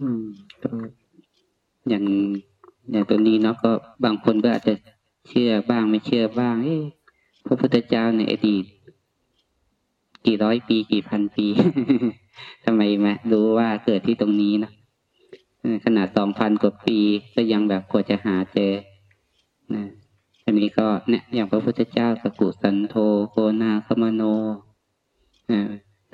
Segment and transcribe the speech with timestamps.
[0.00, 0.22] อืม
[0.62, 0.70] ก็
[1.88, 2.04] อย่าง
[2.90, 3.70] อย่างตัวนี้เนาะก็
[4.04, 4.74] บางคนก็อาจจะ
[5.28, 6.82] เชื่อบ้างไม่เชื่อบ้าง เอ๊ะ
[7.46, 8.64] พระพุทธเจ้าในอดีต
[10.26, 11.46] กี่ร้อยปีกี่พันปี
[12.64, 14.72] ทำไมมารู้ว่าเกิดที่ตรงนี้นะ
[15.84, 16.98] ขนาดสองพันกว่าปี
[17.34, 18.72] ก็ยังแบบกว่าจะหาเจอ
[19.74, 19.84] นะ
[20.44, 22.94] อันนี้ก็เนี่ยอย่างพระพุทธเจ้าสกุสันโธ
[23.30, 24.22] โกนาคมโน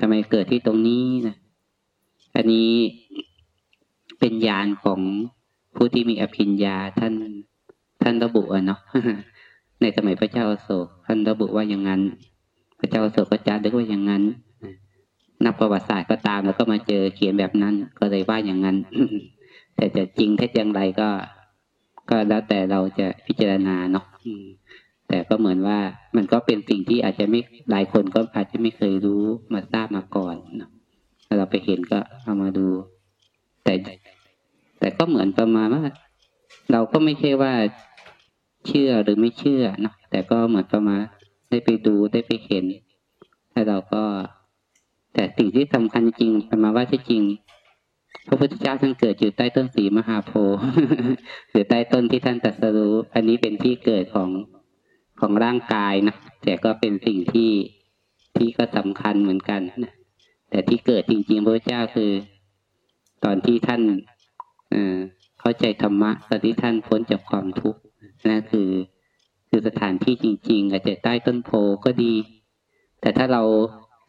[0.00, 1.36] ทำไมเกิดที่ตรงนี้นะ
[2.36, 2.72] อันนี้
[4.20, 5.00] เป็นญาณของ
[5.76, 7.14] ผู้ที่มีอภิญญาท่าน
[8.02, 8.80] ท่านระบุอะเนาะ
[9.80, 12.00] ในสมัยพระเจ้าโศกท่านระบุว่าอย่างนั้น
[12.78, 14.22] พระเจ้าโศกพระจาได้ว่าอย่างนั้น
[15.44, 18.76] นักประวัติศาสตร์ก็ตามแล้วก็มาเจอเขียนแบบนั้น ก็เลยว่าอย่างนั้น
[19.76, 21.08] แต่จะจริงแท้อย่างไรก็
[22.10, 24.04] ก็แล้วแต่เราจะพิจารณาเนาะ
[25.08, 25.78] แต่ก็เหมือนว่า
[26.16, 27.40] มันก็เป็นสิ่งที่อาจจะไม่
[27.70, 30.70] หลายคนก็อาจจะไม่เคยรู้มาทราบมาก่อนเนาะ
[31.38, 32.66] เราไปเห็นก็เอามาดู
[33.66, 33.74] แต่
[34.80, 35.84] แต่ก็เหมือนประมาณว่า
[36.72, 37.52] เราก็ไม่ใช่ว่า
[38.66, 41.00] เชื่อหรือไม่เชื่อนะแต่ก็เหมือนประมาณ
[41.50, 42.64] ได้ไปดูได้ไปเห็น
[43.52, 44.02] แล้วเราก็
[45.14, 47.22] แต่สิ่งที่สำคัญจริงประมาณว่าที่จริง
[48.26, 50.58] พระพุทธเจ้าท่านเกิดอยู่ใต้ต้นสีมหาโพธิ์
[51.50, 54.30] หรือใต้ต้นที่ท่านตรัสรู้ อันนี้เป็นที่เกิดของ
[55.20, 57.50] ของร่างกายนะแต่ก็เป็นสิ่งที่
[58.36, 59.92] ที่ก็สำคัญเหมือนกันนะ
[60.50, 62.10] แต่ที่เกิดจริงๆพระพุทธเจ้าคือ
[63.24, 63.82] ตอนที่ท่าน
[65.40, 67.80] เข้าใจธรรมะ ตอนที่ท่านพ้นจากความทุกข์
[68.28, 68.70] นั่นคือ
[69.48, 71.50] คือสถานที่จริง ๆ อาจจะใต้ต้นโพ
[71.84, 72.14] ก็ดี
[73.00, 73.42] แต่ถ้าเรา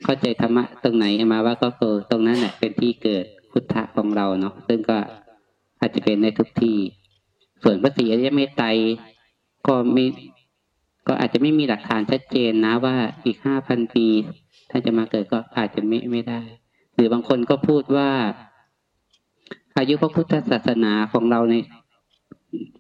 [0.03, 4.97] เข้าใจธรรมะตรงไหนมาว่าก็คือตรงนั้นแหละเป็นที่เกิดพุทธะของเราเนาะซึ่งก็
[5.79, 6.77] อาจจะเป็นในทุกที่
[7.63, 8.67] ส่วนพระศรีอริยเมตไตร
[9.67, 10.05] ก็มี
[11.07, 14.07] ก็อาจจะไม่มีหลักฐานชัดเจนนะว่าอีกห้าพันปี
[14.71, 16.41] ถ้าจะมาเกิดก็อาจจะไม่ไม่ได้
[16.95, 18.09] หรือบางคนก็พูดว่า
[19.77, 21.55] อายุพระพุทธศาสนาของเราใน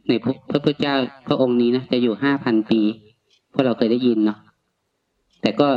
[0.07, 0.95] ในพระพุทธเจ้า
[1.27, 2.81] พระองค์นี้นะจะอยู่ห้าพันปี
[3.53, 4.37] พวกเราเคยได้ยินเนาะ
[5.41, 5.67] แต่ก็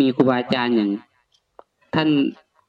[0.00, 0.90] มีครูบาอาจารย์อย่าง
[1.94, 2.08] ท่าน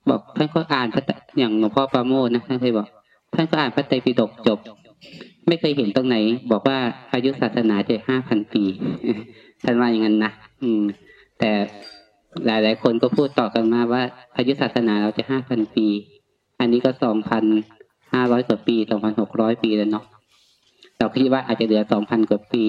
[0.09, 1.03] บอกท่านก็อ่านพระ
[1.37, 2.87] อย่างหลวงพ่อปราโมทนะท่านเคยบอก
[3.35, 4.59] ท่านก็อ่านพระไตรปิฎกจบ
[5.47, 6.17] ไม่เคยเห็นตรงไหน
[6.51, 6.79] บอกว่า
[7.13, 8.63] อายุศาสนาจะห้าพันปี
[9.63, 10.31] ท่านว่าอย่างนั้นนะ
[10.61, 10.83] อืม
[11.39, 11.51] แต่
[12.45, 14.01] หลายหลายคนก็พูดต่อกันมาว่า
[14.37, 15.87] อายุศาสนาเราจะห้าพันปี
[16.59, 17.43] อันนี้ก็สองพัน
[18.13, 20.05] ห้าร้อยกว่าปีสองพันหกร้อยปีแล้วเนาะ
[20.97, 22.63] เราคิดว่าอาจจะเหลือสองพันกว่าปี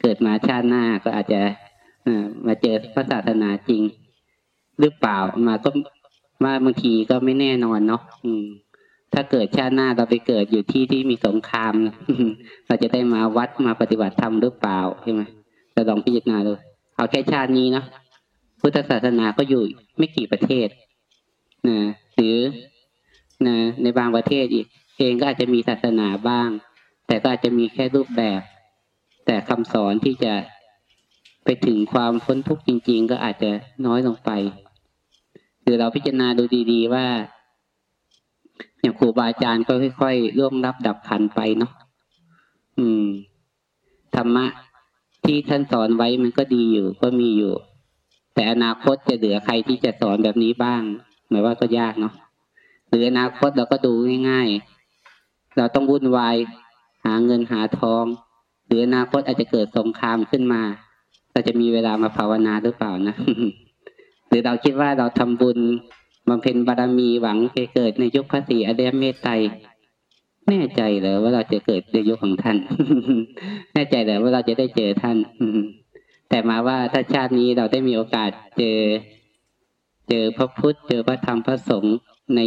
[0.00, 1.40] เกิดมาชาติหน้าก็อาจจะ
[2.46, 3.82] มาเจอพระศาสนาจริง
[4.80, 5.70] หรือเปล่ามาก็
[6.44, 8.44] ว่าบางทีก็ไม่แน่นอนเนาะอืม
[9.14, 11.72] ถ้าเกิดชาติหน้าเราไปเกิดอยู่ที่ที่มีสงคราม
[12.66, 15.22] เราจะได้มาวัดมาปฏิบัติธรรมหรือเปล่าใช่ไหม
[15.74, 16.52] จะลองพิจารณาดู
[16.96, 17.84] เอาแค่ชาตินี้เนาะ
[18.60, 19.62] พุทธศาสนาก็อยู่
[19.98, 20.68] ไม่กี่ประเทศ
[21.68, 21.78] นะ
[22.14, 22.36] หรือ
[23.46, 24.66] นะในบางประเทศอีก
[24.98, 26.48] เองก็อาจจะมีศาสนาบ้าง
[27.06, 28.40] แต่ก็อาจจะมีแค่รูปแบบ
[29.26, 30.34] แต่คำสอนที่จะ
[31.44, 33.50] ไปถึงความพ้นทุกข์จริง ๆ ก็อาจจะ
[33.86, 34.30] น้อยลงไป
[35.64, 37.06] คือเราพิจารณาดูดีๆว่า
[38.80, 41.72] อย่างครูบาอาจารย์ก็ค่อยๆร่วงรับดับขันไปเนาะ
[42.78, 43.04] อืม
[44.14, 44.46] ธรรมะ
[45.24, 47.54] ที่ท่านสอนไว้มันก็ดีอยู่ ก็มีอยู่
[48.34, 50.82] แต่อนาคตจะเหลือใครที่จะสอนแบบนี้บ้าง
[51.28, 52.14] หมายว่าก็ยากเนาะ
[52.88, 53.92] หรืออนาคตเราก็ดู
[54.30, 56.36] ง่ายๆ เราต้องวุ่นวาย
[57.04, 58.04] หาเงินหาทอง
[58.66, 60.62] หรืออนาคตอาจจะเกิดสงครามขึ้นมา
[61.32, 63.16] เราจะมีเวลามาภาวนาหรือเปล่านะ
[64.28, 65.58] หรือเราคิดว่าเราทำบุญ
[66.28, 69.32] บำเพ็ญบารมีหวังไปเกิดในยุคพระศรีอริยเมตไตร
[70.48, 72.56] แน่ใจเลยว่าเราจะเกิดในยุคของท่าน
[73.74, 75.16] แน่ใจเลยว่าเราจะได้เจอท่าน
[76.28, 78.78] แต่มาว่าถ้าชาตินี้เราได้มีโอกาสเจอ
[80.08, 81.96] เจอพระพุทธ เจอพระธรรมพระสงฆ์
[82.36, 82.40] ใน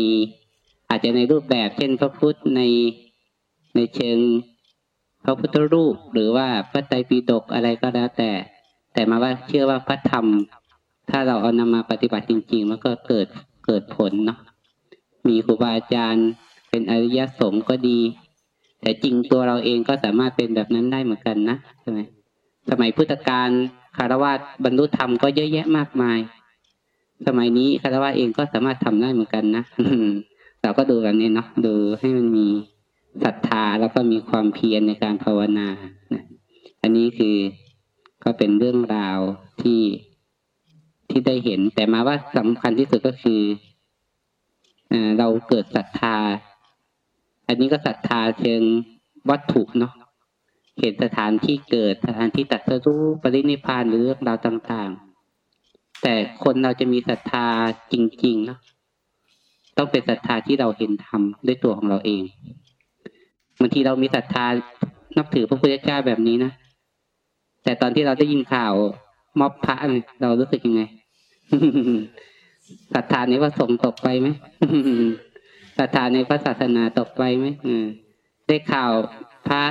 [0.90, 2.62] อาจจะในรูปแบบเช่นพระพุทธใน
[3.76, 4.20] ในเชิง
[5.26, 8.32] พระพุทธรูป หรือว่าพระไตรปิฎกอะไรก็แล้วแต่
[8.94, 10.26] แต่มาว่าเชื่อว่าพระธรรม
[11.10, 13.28] ถ้าเราเอานำมาปฏิบัติจริง ๆ มันก็เกิด
[13.66, 14.40] เกิดผลเนาะ
[15.28, 16.28] มีครูบาอาจารย์
[16.70, 18.00] เป็นอริยสงฆ์ก็ดี
[18.82, 22.00] แต่จริงตัวเราเองก็สามารถเป็นแบบนั้นได้เหมือนกันนะใช่ไหม
[22.70, 23.50] สมัยพุทธกาล
[23.98, 24.32] คารวะ
[24.64, 26.20] บรรลุธรรมก็เยอะแยะมากมาย
[27.28, 29.64] สมัยนี้คารวะเองก็สามารถทำได้เหมือนกันนะ
[30.62, 32.48] เราก็ดูแบบนี้เนาะดูให้มันมี
[33.24, 35.68] ศรัทธาแล้วก็มีความเพียรในการภาวนา
[36.82, 37.36] อันนี้คือ
[38.24, 39.20] ก็เป็นเรื่องราว
[39.62, 39.82] ที่
[41.10, 43.42] ที่ได้เห็น แต่มาว่าสำคัญที่สุดก็คือ
[45.20, 46.16] เราเกิดศรัทธา
[47.48, 48.62] อันนี้ก็ศรัทธาเชิง
[49.30, 49.94] วัตถุเนาะ
[50.80, 55.11] เห็นสถานที่เกิดสถานที่ตัดสู้ปรินิพานหรือเรื่องราวต่าง ๆ
[56.04, 56.14] แต่
[56.44, 57.48] คนเราจะมีศรัทธา
[57.94, 57.96] จ
[58.26, 58.60] ริงๆเนาะ
[59.78, 62.22] ต้องเป็นศรัทธาที่เราเห็นธรรมด้วยตัวของเราเอง
[63.60, 64.46] บางทีเรามีศรัทธา
[65.18, 66.52] นับถือพระพุทธเจ้าแบบนี้นะ
[67.64, 68.74] แต่ตอนที่เราได้ยินข่าว
[69.40, 69.76] ม็อบพระ
[70.22, 70.82] เรารู้สึกยังไง
[72.94, 74.28] ศรัทธาในพระสงฆ์ตกไปไหม
[75.78, 77.46] ศรัทธาในพระศาสนาตกไปไหม
[78.48, 78.92] ได้ข่าว
[79.48, 79.64] พระ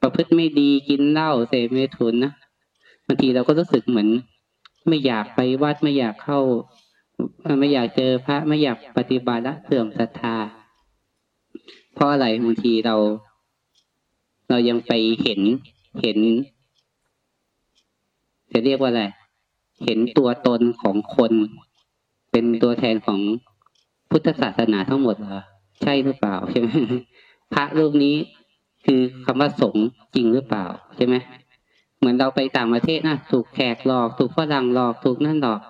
[0.00, 2.32] ประพฤติไม่ดีกินเหล้าเสพเมถุนนะ
[3.06, 4.08] บางทีเราก็รู้สึกเหมือน
[4.88, 6.40] ไม่อยากไปวัดไม่อยากเข้า
[7.60, 10.36] ไม่อยากเจอพระไม่อยากปฏิบัติละเสื่อมศรัทธา
[11.94, 12.96] เพราะอะไรบางทีเรา
[14.48, 15.40] เรายังไปเห็น
[16.00, 16.18] เห็น
[18.52, 19.04] จะเรียกว่าอะไร
[19.84, 21.32] เห็นตัวตนของคน
[22.32, 23.20] เป็นตัวแทนของ
[24.10, 25.40] พุทธศาสนาทั้งหมดเหรอ
[25.82, 26.68] ใช่หรือเปล่าใช่ไหม
[27.54, 28.16] พระรูปนี้
[28.86, 30.66] คือคำว่าสงฆ์จริงหรือเปล่า
[30.96, 31.14] ใช่ไหม
[32.02, 35.60] เหมือนเราไปต่างประเทศนะถูกแขกหลอก ถูกฝรั่งหลอกถูกนั่นหลอก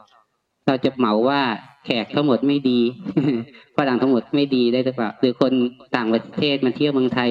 [0.67, 1.41] เราจะเหมาว่า
[1.85, 2.81] แขกทั้งหมดไม่ดี
[3.77, 5.53] ฝรั่งทั้งหมดไม่ดีได้หรือเปล่าหรือคน
[5.97, 7.31] ต่างประเทศมาเที่ยวเมืองไทย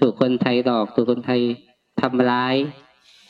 [0.00, 1.40] ถูกคนไทยหลอก ถูกคนไทย
[2.00, 2.54] ทำร้าย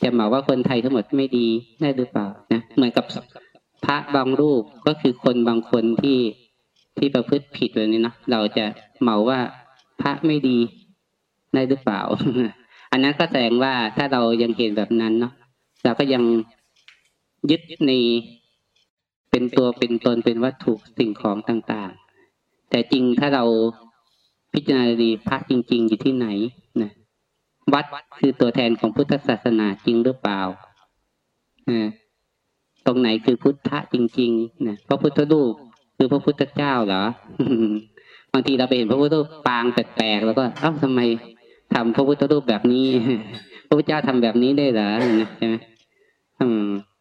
[0.03, 1.47] จะเหมาว่าคนไทยทั้งหมดไม่ดี
[1.81, 3.05] ได้หรือเปล่านะเหมือนกับ
[3.85, 6.19] พระบางรูปก็คือคนบางคนที่
[6.97, 8.65] ที่ประพฤติผิดแบบนี้นะเราจะ
[9.01, 9.39] เหมาว่า
[10.01, 10.57] พระไม่ดี
[11.53, 12.01] ได้หรือเปล่า
[12.93, 15.33] อันนั้นก็แสดงว่าถ้าเรายังเห็นแบบนั้นเนาะ
[15.83, 16.23] เราก็ยัง
[17.49, 17.91] ยึดใน
[19.31, 21.91] เป็นตัวเป็นตนเป็นวัตถุสิ่งของต่าง
[22.31, 23.43] ๆ แต่จริงถ้าเรา
[24.53, 26.27] พิจารณาดีพระจริง ๆ อยู่ที่ไหน
[26.81, 26.91] นะ
[27.73, 27.85] วัด
[28.19, 30.41] คือตัวแทนของพุทธศาสนาจริงหรือเปล่า
[32.85, 35.53] ตรงไหนคือพุทธะจริงๆนะพระพุทธรูป
[35.97, 37.03] คือพระพุทธเจ้าเหรอ
[38.33, 41.01] บางทีเราไปเห็นพระพุทธรูปปางแปลกๆแล้วก็เอ้าทำไม
[41.73, 42.87] ทำพระพุทธรูปแบบนี้
[43.67, 44.89] พระพุทธเจ้าทำแบบนี้ได้เหรอ
[45.37, 45.55] ใช่ไหม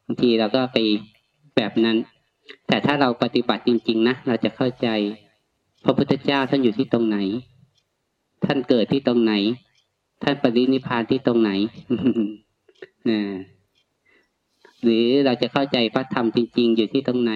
[0.07, 0.79] บางทีเราก็ไป
[1.57, 1.97] แบบนั้น
[2.69, 4.89] แต่ถ้าเราปฏิบัติจริง ๆ นะเราจะเข้าใจ
[5.85, 7.19] พระพุทธเจ้าท่านอยู่ที่ตรงไหน
[8.45, 9.33] ท่านเกิดที่ตรงไหน
[10.23, 11.51] ท่านปรินิพานที่ตรงไหน
[13.11, 13.21] นะ
[14.83, 17.33] หรือเราจะเข้าใจพระธรรมจริง ๆ อยู่ที่ตรงไหน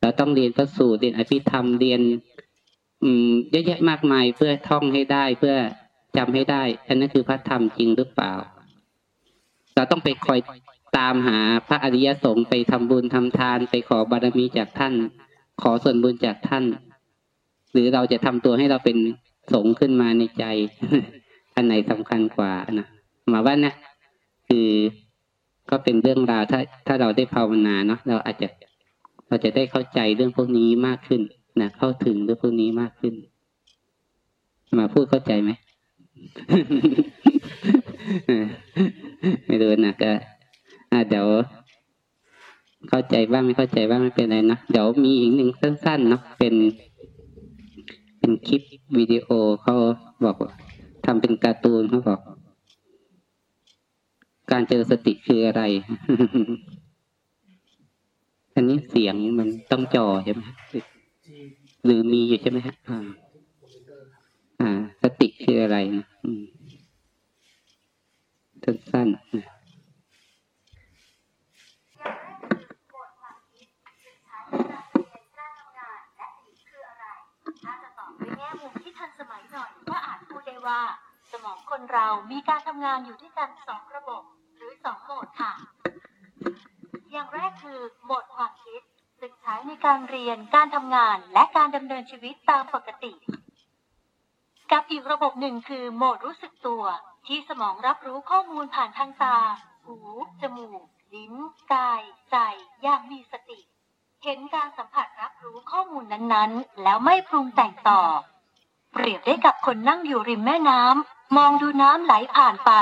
[0.00, 2.00] เราต้องเรียนพระสูตรเรียนอภิธรรมเรียน
[3.02, 5.54] อืมเยอะแยะมากมายเพื่อท่องให้ได้เพื่อ
[6.16, 8.32] จำให้ได้ อันนั้นคือพระธรรมจริงหรือเปล่า
[9.74, 10.38] เราต้องไปคอย
[10.98, 11.38] ตามหา
[11.68, 14.94] พระอริยสงฆ์ไปทำบุญทำทาน ไปขอบารมีจากท่าน
[15.62, 16.64] ขอส่วนบุญจากท่าน
[17.72, 18.96] หรือเราจะทำตัวให้เราเป็น
[19.52, 20.44] สงฆ์ขึ้นมาในใจ
[21.54, 22.86] อันไหนสำคัญกว่านะ
[23.30, 23.74] หมายว่าเนี่ย
[24.48, 24.68] คือ
[25.70, 28.48] ก็เป็นเรื่องราวถ้าถ้าเราได้ภาวนาเนาะเราอาจจะ
[29.28, 31.22] เราจะได้เข้าใจเรื่องพวกนี้มากขึ้น
[31.60, 33.14] นะเข้าถึงเรื่องพวกนี้มากขึ้น
[34.78, 35.50] มาพูดเข้าใจไหม
[39.46, 40.12] ไม่รู้นะก็
[41.08, 41.26] เดี๋ยว
[42.88, 46.54] เข้าใจบ้างไม่เข้าใจบ้างไม่เป็นไรนะเดี๋ยวมีอีกหนึ่งสั้นๆเนาะเป็น
[48.18, 48.62] เป็นคลิป
[48.98, 49.28] วิดีโอ
[49.62, 49.74] เขา
[50.24, 50.36] บอก
[51.04, 52.20] ทำเป็นการ์ตูนเขาบอก
[54.50, 55.62] การเจอสติคืออะไร
[58.54, 60.42] อันนี้เสียงมันต้องจอใช่ไหม
[61.84, 62.74] หรือมีอยู่ใช่ไหมฮะ
[65.04, 66.06] สติคืออะไรนะ
[68.64, 69.54] สั้นๆนะ
[80.66, 80.82] ว่า
[81.32, 84.22] สมองคนเรามีการทำงานอยู่ด้วยกันสองระบบ
[84.56, 85.52] หรือสองโหมดค่ะ
[87.12, 88.80] อย่างแรกคือโหมดความคิด
[89.20, 93.12] ซึ่งใช้ในการเรียนการทำงานและการดำเนินชีวิตตามปกติ
[94.74, 96.82] กับอีกระบบหนึ่งคือโหมดรู้สึกตัว
[97.26, 99.36] ที่สมองรับรู้ข้อมูลผ่านทางตา
[99.84, 99.96] หู
[100.40, 100.82] จมูก
[101.14, 101.34] ลิ้น
[101.72, 102.36] กาย ใจ
[102.82, 103.60] อย่างมีสติ
[104.24, 108.02] เห็นการสัมผัสรับรู้ข้อมูลนั้นๆ แล้วไม่ปรุงแต่งต่อ
[108.92, 112.72] เปรียบได้กับคนนั่งอยู่ริมแม่น้ำ มองดูน้ำไหลผ่านไป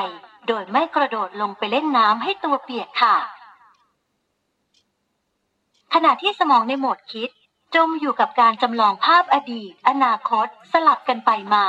[0.46, 3.16] โดยไม่กระโดดลงไปเล่นน้ำให้ตัวเปียกค่ะ
[5.94, 7.30] ขณะที่สมองในโหมดคิด
[7.74, 11.66] จมอยู่กับการจำลองภาพอดีต อนาคต สลับกันไปมา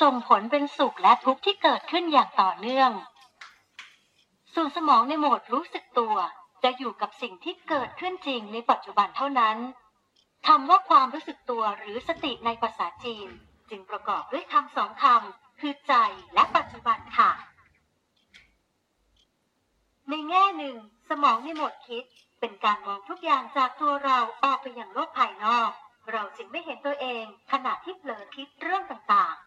[0.00, 2.90] ส่งผลเป็นสุขและทุกข์ที่เกิดขึ้นอย่างต่อเนื่อง
[4.54, 6.16] ส่วนสมองในโหมดรู้สึกตัว
[6.62, 9.56] จะอยู่กับสิ่งที่เกิดขึ้นจริงในปัจจุบันเท่านั้น
[10.46, 13.28] คำว่าความรู้สึกตัวหรือสติในภาษาจีน
[13.70, 15.94] จึงประกอบด้วยคำสองคำคือใจ
[16.34, 17.30] และปัจจุบันค่ะ
[20.10, 20.76] ในแง่หนึ่ง
[21.08, 22.04] สมองในโหมดคิด
[22.40, 25.70] เป็นการมองทุกอย่างจากตัวเราออกไปอย่างโลกภายนอก
[26.12, 29.44] เราจึงไม่เห็นตัวเองขณะที่เผลอคิดเรื่องต่างๆ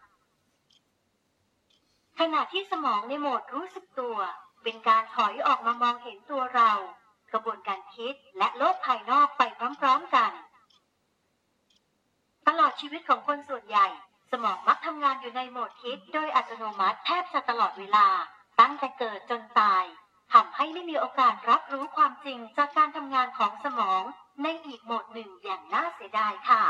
[2.18, 4.18] ขณะที่สมองในโหมดรู้สึกตัว
[4.62, 6.72] เป็นการถอยออกมามองเห็นตัวเรา
[7.32, 9.42] กระบวนการคิดและโลกภายนอกไป
[9.80, 10.32] พร้อมๆกัน
[12.48, 13.86] ตลอดชีวิตของคนส่วนใหญ่
[14.32, 18.08] สมองมักทำงานอยู่ในโหมดคิด โดยอัตโนมัติแทบจะตลอดเวลา
[18.60, 19.84] ตั้งแต่เกิดจนตาย
[20.32, 24.02] ทำให้ไม่มีโอกาสรับรู้ความจริงจากการทำงานของสมอง
[24.42, 26.64] ในอีกโหมดหนึ่งอย่างน่าเสียดายค่ะ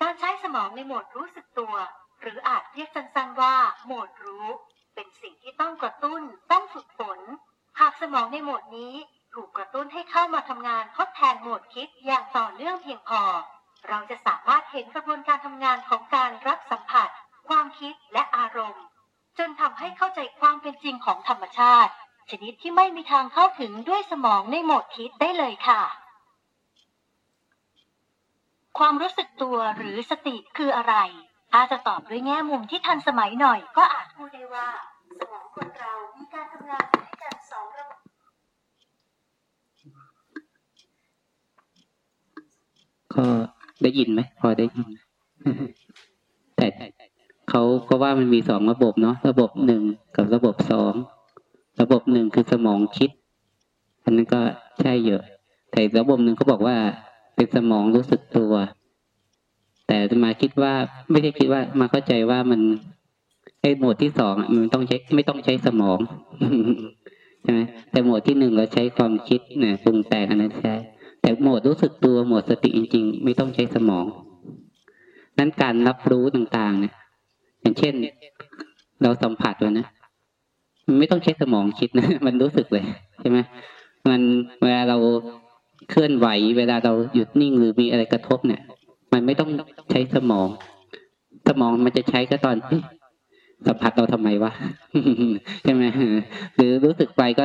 [0.00, 1.74] การใช้สมองในโหมดรู้สึกตัว
[2.20, 4.48] หรืออาจเรียกสั้นๆว่า โหมดรู้
[4.94, 6.22] เป็นสิ่งที่ต้องกระตุ้น
[6.52, 7.20] ต้องฝึกฝน
[7.80, 8.94] หากสมองในโหมดนี้
[9.34, 13.22] ถูกกระตุ้นให้เข้ามาทำงานทดแทนโหมดคิดอย่างต่อเนื่องเพียงพอ
[13.88, 17.08] เราจะสามารถเห็นกระบวนการทำงานของการรับสัมผัส
[17.48, 18.84] ความคิดและอารมณ์
[19.38, 21.92] จนทำให้เข้าใจความเป็นจริงของธรรมชาติ
[22.30, 25.82] ชนิดที่ไม่มีทางเข้าถึงด้วยสมองในโหมดคิดได้เลยค่ะ
[28.78, 30.94] ความรู้สึกตัวหรือสติคืออะไร
[31.52, 34.68] ถ้าจะตอบด้วยแง่มุมที่ทันสมัยหน่อยก็อาจพูดได้ว่า
[35.20, 38.00] สมองคนเรามีการทำงานด้วยกันสองระบบ
[43.14, 43.26] ก็
[43.82, 44.88] ได้ยินไหมพอได้ยิน
[46.56, 46.66] แต่
[47.56, 49.82] เขาก็ว่ามันมีสองระบบเนาะระบบหนึ่ง
[50.16, 50.94] กับระบบสอง
[51.80, 53.10] ระบบหนึ่งคือสมองคิด
[54.04, 54.40] อันนั้นก็
[54.80, 55.22] ใช่เยอะ
[55.70, 56.76] แต่ระบบหนึ่งเขาบอกว่า
[57.36, 58.52] เป็นสมองรู้สึกตัว
[59.88, 60.72] แต่มาคิดว่า
[61.10, 62.60] ไม่ได้คิดว่ามาเข้าใจว่ามัน
[63.60, 65.98] ไอ้หมวดที่สองมันต้องใช้ไม่ต้องใช้สมอง
[67.42, 70.74] ใช่ไหมแต่หมวดที่หนึ่งเราใช้ความคิดเนี่ยปรุงแต่งอันนั้นใช้
[71.20, 74.04] แต่หมวดรู้สึกตัวหมวดสติจริง ๆ ไม่ต้องใช้สมอง
[75.38, 76.94] นั้นการรับรู้ต่างๆเนี่ย
[77.64, 77.94] อย่างเช่น
[79.02, 79.86] เราสัมผัสเลยนะ
[80.86, 82.84] มันไม่ต้องใช้สมองคิดนะ มันรู้สึกเลย
[83.20, 83.38] ใช่ไหม
[84.08, 84.20] มัน
[84.62, 84.98] เวลาเรา
[85.90, 86.28] เคลื่อนไหว
[86.58, 88.62] เวลาเราหยุดนิ่งหรือมีอะไรกระทบเนี่ย
[89.12, 89.50] มันไม่ต้อง
[89.90, 90.48] ใช้สมอง
[91.48, 92.56] สมองมันจะใช้ก็ตอน
[93.66, 94.52] สัมผัสเราทำไมวะ
[95.64, 95.84] ใช่ไหม
[96.56, 97.44] หรือรู้สึกไปก็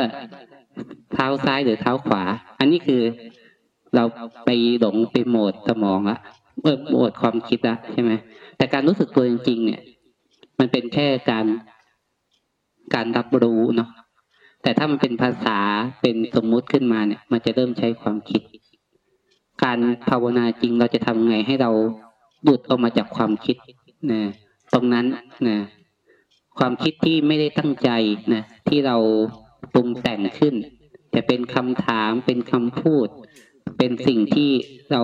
[1.14, 2.24] เท้าซ้ายหรือเท้าขวา
[2.60, 3.02] อันนี้คือ
[3.96, 4.04] เรา
[4.46, 4.50] ไป
[4.80, 6.18] หลงไปโหมดสมองละ
[6.64, 8.12] เออโหมดความคิดละใช่ไหม
[8.58, 9.82] แต่การรู้สึกตัวจริงๆเนี่ย
[10.60, 11.46] มันเป็นแค่การ
[12.94, 13.90] การรับรู้เนาะ
[14.64, 15.60] แต่ถ้ามันเป็นภาษา
[16.02, 18.42] เป็นสมมุติขึ้นมาเนี่ย มันจะเริ่มใช้ความคิด
[19.64, 21.72] การภาวนาจริงเราจะทำไงให้เรา
[22.44, 23.58] หลุดออกมาจากความคิด
[24.12, 24.22] นะ
[24.74, 25.06] ตรงนั้น
[25.48, 25.58] นะ
[26.60, 27.90] ความคิดที่ไม่ได้ตั้งใจ
[28.34, 28.98] นะที่เรา
[29.74, 30.56] ปรุงแต่งขึ้น
[31.12, 33.08] แต่เป็นคำถามเป็นคำพูด
[33.78, 34.52] เป็นสิ่งที่
[34.92, 35.02] เรา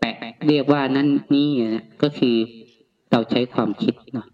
[0.00, 0.16] แปะ
[0.48, 2.36] เรียกว่านั่นนี่นะก็คือ
[3.12, 4.26] เราใช้ความคิดเนาะ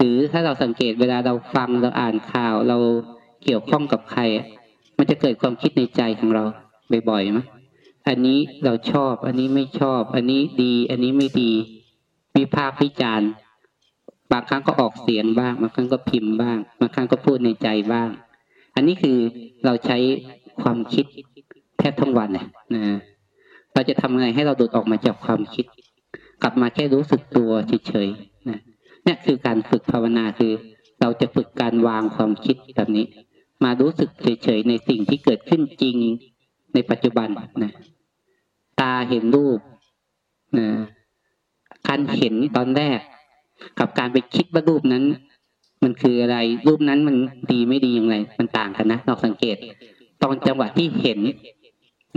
[0.00, 2.78] หรือถ้าเราสังเกตเวลาเราฟังเราอ่านข่าวเรา
[3.44, 4.46] เกี่ยวข้องกับใครอะ
[4.98, 6.44] มันจะเกิดความคิดในใจของเรา
[7.10, 7.46] บ่อยๆมั้ย
[8.08, 11.52] อันนี้เราชอบ อันนี้ไม่ชอบ อันนี้ดี อันนี้ไม่ดี
[12.36, 13.30] วิพากษ์วิจารณ์
[14.32, 18.08] บางครั้งก็ออกเสียงบ้างบางครั้งก็พิมพ์บ้างบางครั้งก็พูดในใจบ้าง
[18.74, 19.18] อันนี้คือ
[19.64, 19.98] เราใช้
[20.62, 21.04] ความคิด
[21.78, 22.82] แทบทั้งวันเลยนะ
[23.74, 25.64] เราจะทำไงให้เราดูดออกมาจากความคิด
[26.42, 27.50] กลับมาแค่รู้สึกตัว
[27.88, 28.60] เฉยๆนะ
[29.06, 30.52] นี่คือการฝึกภาวนาคือ
[31.00, 33.06] เราจะฝึกการวางความคิดแบบนี้
[33.64, 35.96] มารู้สึกเฉยๆในสิ่งที่เกิดขึ้นจริง
[36.74, 37.28] ในปัจจุบัน
[37.62, 37.72] นะ
[38.80, 39.58] ตาเห็นรูป
[40.58, 40.68] นะ
[41.88, 42.98] การเห็นตอนแรก
[43.78, 45.04] กับการไปคิดว่ารูปนั้น
[45.82, 47.16] มันคืออะไร รูปนั้นมัน
[47.52, 49.56] ดีไม่ดีอย่างไร มันต่างกันนะเราสังเกต
[50.22, 51.20] ตอนจังหวะที่เห็น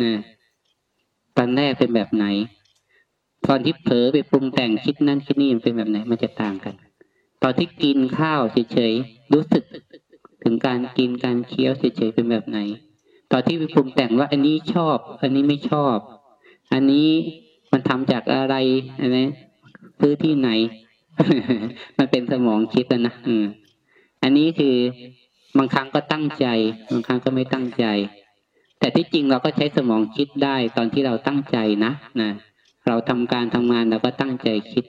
[0.04, 0.12] นะ
[1.38, 2.26] ตอนแรกเป็นแบบไหน
[3.48, 6.76] ตอนที่เผลอไปปรุงแต่งคิดนั่นคิดนี่มันเป็นแบบไหนมันจะต่างกัน
[7.44, 9.64] ตอนที่กินข้าวเฉยๆรู้สึก
[10.44, 12.60] ถึงการกินการเคี้ยวเฉยๆเป็นแบบไหน
[13.32, 15.98] ตอนที่ไปปรุงแต่งว่าอันนี้ชอบ อันนี้ไม่ชอบ
[16.74, 17.10] อันนี้
[17.72, 18.56] มันทำจากอะไร
[19.02, 19.28] อันนี้
[20.00, 20.50] ซื้อที่ไหน
[21.98, 23.46] มันเป็นสมองคิดแล้วนะอืม
[24.24, 24.76] อันนี้คือ
[25.58, 26.46] บางครั้งก็ตั้งใจ
[26.92, 27.86] บางครั้งก็ไม่ตั้งใจ
[28.80, 32.30] แต่ที่จริงเราก็ใช้สมองคิดได้ตอนที่เราตั้งใจนะนะ
[32.88, 34.86] เราทำการทำงานเราก็ตั้งใจคิด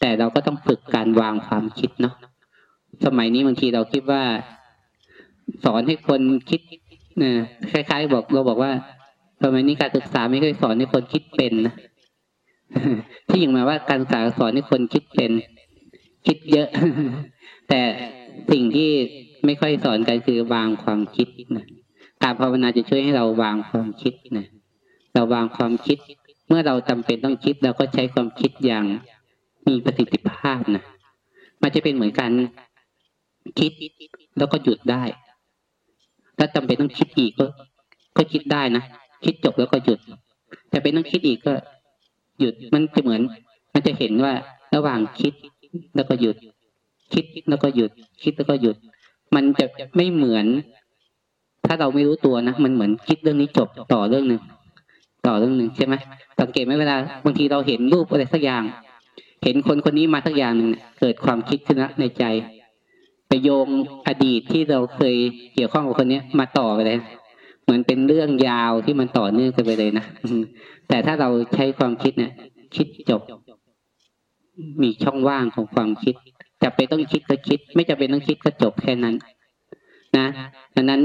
[0.00, 2.14] แต่เราก็ต้องฝึกการวางความคิดเนาะ
[3.04, 4.22] สมัยนี้บางทีเราคิดว่า
[5.64, 6.20] สอนให้คน
[6.50, 6.60] คิด
[7.22, 7.32] นะ
[7.72, 8.72] คล้ายๆ บอกเราบอกว่า
[9.42, 11.74] สมัยนี้การศึกษาไม่เคยสอนให้คนคิดเป็นนะ
[13.28, 15.30] ที่อย่างมาว่าการศึกษาสอนให้คนคิดเป็น
[16.26, 16.68] คิดเยอะ
[17.68, 17.80] แต่
[18.52, 18.90] สิ่งที่
[19.44, 21.66] ไม่ค่อยสอนกันคือวางความคิดนะ
[22.22, 24.46] การภาวนาจะช่วยให้เราวางความคิดนะ
[25.14, 25.98] เราวางความคิด
[26.48, 28.84] เมื่อเราจำเป็นต้องคิดเราก็ใช้ความคิดอย่าง
[29.68, 30.84] มีประสิทธิภาพนะ
[31.62, 32.32] มันจะเป็นเหมือนการ
[33.58, 33.72] คิด
[34.38, 35.02] แล้วก็หยุดได้
[36.38, 37.46] ถ้าจำเป็นต้องคิดอีกก็
[38.16, 38.82] ก็คิดได้นะ
[39.24, 39.98] คิดจบแล้วก็หยุด
[40.72, 41.54] จะเป็นต้องคิดอีกก็
[42.40, 43.22] หยุดมันจะเหมือน
[43.74, 44.32] มันจะเห็นว่า
[44.74, 45.34] ระหว่างคิด
[45.96, 46.36] แล้วก็หยุด
[47.12, 47.90] คิดแล้วก็หยุด
[48.22, 48.76] คิดแล้วก็หยุด
[49.34, 50.46] มันจะไม่เหมือน
[51.66, 54.42] ถ้าเราไม่รู้ตัวนะมันเหมือนคิดเรื่องนี้จบต่อเรื่องหนึ่ง
[55.26, 55.94] ต่อเรื่องหนึ่งใช่ไหม
[56.40, 58.62] สังเกตไหมเวลาบางทีเราเห็นรูปอะไรสักอย่าง
[59.44, 60.70] เห็นคนคนนี้มาสักอย่างหนึ่ง
[61.00, 62.24] เกิดความคิดขึ้นในใจ
[63.28, 63.68] ไปโยง
[64.06, 65.16] อดีตที่เราเคย
[65.54, 66.98] เกี่ยวข้องกับคนเนี้ยมาต่อไปเลย
[67.64, 70.04] เหมือนเป็นเรื่องยาวที่มันต่อเนื่องกันไปเลยนะ
[70.88, 72.32] แต่ถ้าเราใช้ความคิดเนี่ย
[72.76, 73.22] คิดจบ
[74.82, 76.14] มีช่องว่างของความคิด
[76.62, 79.14] จะไปนต้องคิดก็คิด ไม่จะเป็นต้องคิดก็จบแค่นั้น
[80.16, 80.26] นะ
[80.76, 81.00] ดังนั้น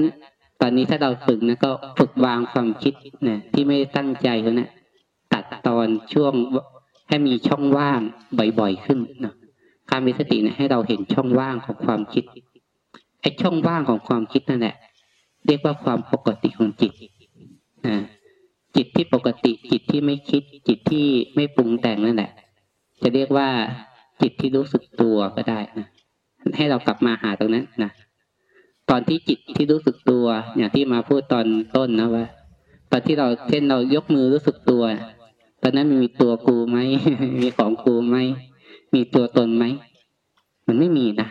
[0.66, 2.94] ตอนนี้ถ้าเราฝึกนะก็ฝึกวางความคิด
[3.28, 4.70] นะที่ไม่ตั้งใจเขานะ
[5.34, 6.34] ตัดตอนช่วง
[7.10, 8.02] ให้มีช่องว่าง
[8.60, 9.34] บ่อยๆขึ้นนะ
[9.92, 12.24] การมีสตินี่ยให้เราเห็นช่องว่างของความคิด
[13.22, 14.76] ไอ้ช่องว่างของความคิดนั่นแหละ
[15.48, 16.94] เรียกว่าความปกติของจิต
[17.88, 17.98] นะ
[18.76, 22.32] จิตที่ปกติจิตที่ไม่คิด จิตที่ไม่ปรุงแต่งนั่นแหละ
[23.02, 23.48] จะเรียกว่า
[24.22, 25.88] จิตที่รู้สึกตัวก็ได้นะ
[26.58, 27.92] ให้เรากลับมาหาตรงนั้นนะ
[28.90, 30.26] ตอนที่จิตที่รู้สึกตัว
[30.56, 32.26] อย่างที่มาพูดตอนต้นนะว่า
[32.92, 34.84] ตอนที่เราเช่นเรายกมือรู้สึกตัว
[35.64, 36.78] ตอนนั้นมันมีตัวกูไหม
[37.42, 38.18] มีของกูไหม
[38.94, 39.66] มีตัวตนไหม
[40.68, 41.28] มันไม่มีนะ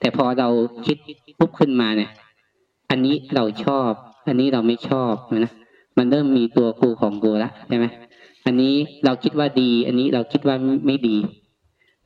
[0.00, 0.48] แต่พอเรา
[0.86, 0.96] คิด
[1.38, 2.10] ปุ๊บขึ้นมาเนี่ย
[2.90, 3.90] อันนี้เราชอบ
[4.28, 5.52] อันนี้เราไม่ชอบนะ
[5.98, 7.86] มันเริ่มมีตัวกูของกูและใช่ไหม
[8.46, 11.16] อันนี้เราคิดว่าดี อันนี้เราคิดว่าไม่ดี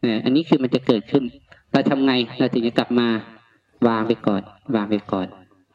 [0.00, 1.24] เนี่ยอันนี้คือมันจะเกิดขึ้น
[1.72, 3.08] เราทำไงเราถึงจะกลับมา
[3.86, 4.42] วางไปก่อน
[4.74, 5.26] วางไปก่อน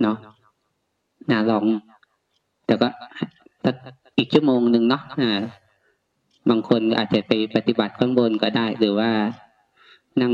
[0.02, 0.18] เนาะ
[1.32, 1.64] นะลอง
[2.66, 2.88] แต่ก็
[3.64, 3.76] สัก
[4.18, 5.42] อีกชั่วโมงหนึ่งเนาะอ่า
[6.50, 9.10] บางคนอาจจะไปปฏิบัติข้างบนก็ได้ หรือว่า
[10.22, 10.34] นั่ง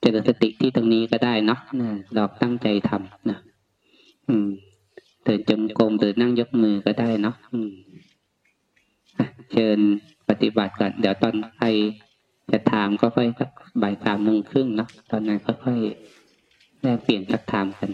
[0.00, 3.38] เจริญสติที่ตรงนี้ก็ได้เนาะนะเราตั้งใจทำนะ
[4.28, 4.48] อืม
[5.24, 7.70] เดินจงกรมหรือนั่งยกมือก็ได้เนาะอืม
[9.18, 9.78] อะเชิญ
[10.28, 11.66] ปฏิบัติก่อน เดี๋ยวตอนใคร
[12.52, 13.50] จะถามก็ค่อยสัก
[13.82, 15.80] บ่ายสามโมงครึ่งเนาะตอนนั้นค่อย
[16.84, 17.90] แลกเปลี่ยนทักทามกัน